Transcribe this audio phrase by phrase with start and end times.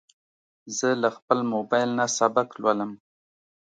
[0.77, 2.91] زه له خپل موبایل نه سبق لولم.